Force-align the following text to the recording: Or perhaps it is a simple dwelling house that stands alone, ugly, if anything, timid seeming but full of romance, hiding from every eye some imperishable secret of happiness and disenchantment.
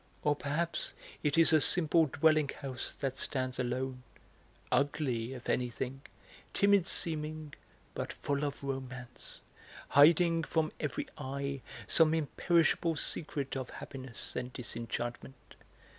Or 0.23 0.35
perhaps 0.35 0.95
it 1.21 1.37
is 1.37 1.53
a 1.53 1.61
simple 1.61 2.07
dwelling 2.07 2.49
house 2.63 2.95
that 3.01 3.19
stands 3.19 3.59
alone, 3.59 4.01
ugly, 4.71 5.35
if 5.35 5.47
anything, 5.47 6.01
timid 6.55 6.87
seeming 6.87 7.53
but 7.93 8.11
full 8.11 8.43
of 8.43 8.63
romance, 8.63 9.41
hiding 9.89 10.41
from 10.43 10.71
every 10.79 11.05
eye 11.19 11.61
some 11.85 12.15
imperishable 12.15 12.95
secret 12.95 13.55
of 13.55 13.69
happiness 13.69 14.35
and 14.35 14.51
disenchantment. 14.53 15.53